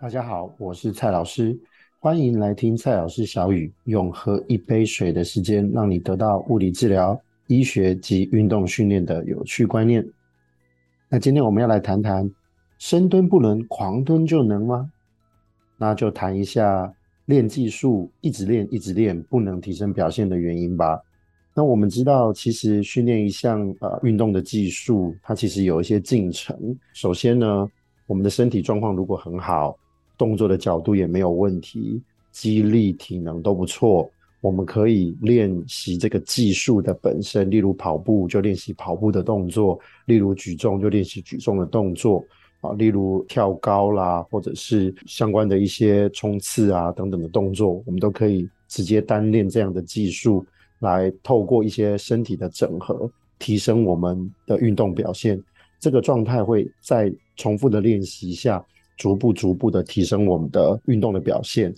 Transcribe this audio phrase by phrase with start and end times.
[0.00, 1.54] 大家好，我是蔡老师，
[1.98, 10.02] 欢迎来听蔡老师小语，用喝一杯水的时间，让你得到物理治疗、医学及运动训练的有趣观念。
[11.10, 12.28] 那今天我们要来谈谈，
[12.78, 14.90] 深蹲不能狂蹲就能吗？
[15.76, 16.90] 那就谈一下
[17.26, 20.98] 练技术，一直练一直练，不能提升表现的原因吧。
[21.54, 26.56] 那我们知道，其实训练一项呃运动的技术，它其实有一些进程。
[26.94, 27.68] 首先呢，
[28.06, 29.76] 我们的身体状况如果很好，
[30.20, 31.98] 动作的角度也没有问题，
[32.30, 34.10] 肌力体能都不错。
[34.42, 42.22] 我们可以练习这个技术的本身，例如跑步就练习跑步的动作，例如举重就练习举重的动作
[42.60, 50.44] 啊，例如跳高啦，或者是相关的一些冲刺啊等等的动作，我们都可以直接单练这样的技术，
[50.80, 55.42] 来透过一些身体的整合，提升我们的运动表现。
[55.78, 58.62] 这个状态会在重复的练习下。
[59.00, 61.74] 逐步逐步的提升我们的运动的表现，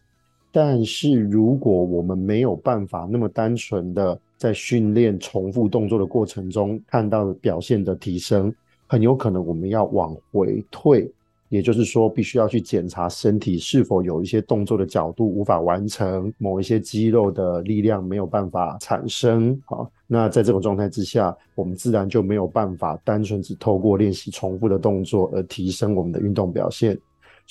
[0.51, 8.53] 但是如果我们没有办法那么单纯的在训练重复动作的过程中看到表现的提升，
[8.89, 11.09] 很有可能我们要往回退，
[11.49, 19.57] 也就是说必须要去检查身体是否有一些动作的角度无法完成，某一些肌肉的力量没有办法产生。
[19.65, 26.99] 好，那在这种状态之下，我们自然就没有办法单纯只透过练习重复的动作而提升我们的运动表现。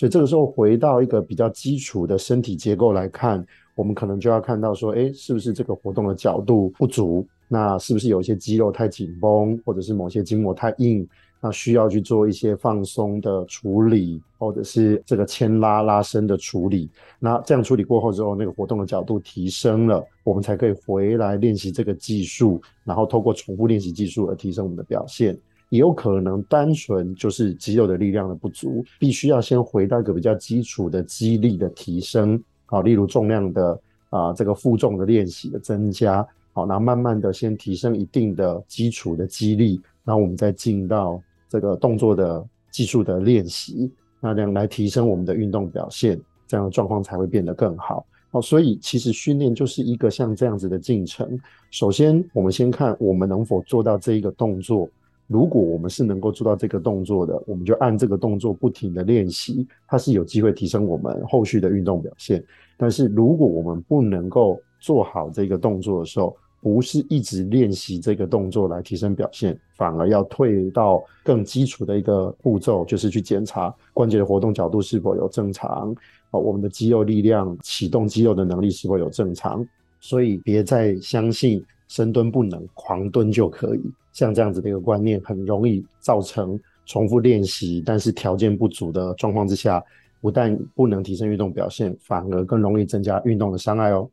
[0.01, 7.23] 所以这个时候回到一个比较基础的身体结构来看，我们可能就要看到说，诶，是不是这个活动的角度不足？
[7.47, 11.07] 那是不是有一些肌肉太紧绷，或者是某些筋膜太硬？
[11.39, 16.89] 那需要去做一些放松的处理，或者是这个牵拉拉伸的处理。
[17.19, 25.37] 那这样处理过后之后，那个活动的角度提升了，我们才可以回来练习这个技术，然后透过重复练习技术而提升我们的表现。
[25.71, 43.89] 也有可能单纯就是肌肉的力量的不足，必须要先回到一个比较基础的肌力的提升，好，例如重量的啊、这个负重的练习的增加，好，然后慢慢的先提升一定的基础的肌力，然后我们再进到这个动作的技术的练习，
[44.19, 48.05] 那这样来提升我们的运动表现，这样的状况才会变得更好。
[48.29, 51.39] 好，所以其实训练就是一个像这样子的进程。
[51.69, 54.89] 首先，我们先看我们能否做到这一个动作。
[55.31, 62.43] 如果我们是能够做到这个动作的，我们就按这个动作不停的练习，它是有机会提升我们后续的运动表现。
[62.75, 75.95] 但是如果我们不能够做好这个动作的时候，不是一直练习这个动作来提升表现，反而要退到更基础的一个步骤，就是去检查关节的活动角度是否有正常，
[76.29, 79.65] 啊，我们的肌肉力量启动肌肉的能力是否有正常。
[80.01, 83.81] 所以别再相信深蹲不能，狂蹲就可以。
[84.13, 89.83] 像这样子的一个观念，很容易造成重复练习，但是条件不足的状况之下，
[90.19, 94.09] 不但不能提升运动表现，反而更容易增加运动的伤害哦。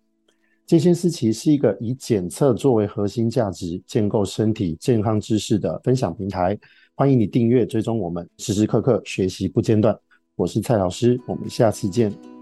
[0.66, 6.58] 健先思齐是一个以检测作为核心价值，建构身体健康知识的分享平台。
[6.94, 9.98] 欢迎你订阅追踪我们，时时刻刻学习不间断。
[10.36, 12.37] 我是蔡老师，我们下次见。